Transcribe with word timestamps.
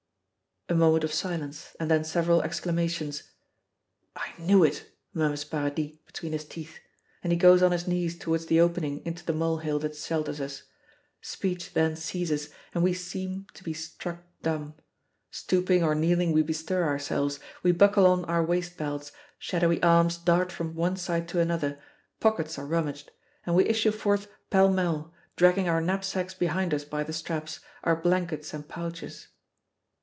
A 0.69 0.73
moment 0.73 1.03
of 1.03 1.11
silence 1.11 1.75
and 1.81 1.91
then 1.91 2.05
several 2.05 2.41
exclamations. 2.43 3.23
"I 4.15 4.29
knew 4.37 4.63
it," 4.63 4.85
murmurs 5.13 5.43
Paradis 5.43 5.97
between 6.05 6.31
his 6.31 6.45
teeth, 6.45 6.79
and 7.21 7.33
he 7.33 7.37
goes 7.37 7.61
on 7.61 7.73
his 7.73 7.89
knees 7.89 8.17
towards 8.17 8.45
the 8.45 8.61
opening 8.61 9.05
into 9.05 9.25
the 9.25 9.33
molehill 9.33 9.79
that 9.79 9.97
shelters 9.97 10.39
us. 10.39 10.63
Speech 11.19 11.73
then 11.73 11.97
ceases 11.97 12.51
and 12.73 12.85
we 12.85 12.93
seem 12.93 13.47
to 13.55 13.65
be 13.65 13.73
struck 13.73 14.23
dumb. 14.43 14.75
Stooping 15.29 15.83
or 15.83 15.93
kneeling 15.93 16.31
we 16.31 16.41
bestir 16.41 16.85
ourselves; 16.85 17.41
we 17.63 17.73
buckle 17.73 18.05
on 18.05 18.23
our 18.23 18.41
waist 18.45 18.77
belts; 18.77 19.11
shadowy 19.37 19.83
arms 19.83 20.15
dart 20.17 20.53
from 20.53 20.73
one 20.73 20.95
side 20.95 21.27
to 21.27 21.41
another; 21.41 21.79
pockets 22.21 22.57
are 22.57 22.65
rummaged. 22.65 23.11
And 23.45 23.57
we 23.57 23.65
issue 23.65 23.91
forth 23.91 24.31
pell 24.49 24.71
mell, 24.71 25.13
dragging 25.35 25.67
our 25.67 25.81
knapsacks 25.81 26.33
behind 26.33 26.73
us 26.73 26.85
by 26.85 27.03
the 27.03 27.11
straps, 27.11 27.59
our 27.83 27.97
blankets 27.97 28.53
and 28.53 28.65
pouches. 28.69 29.27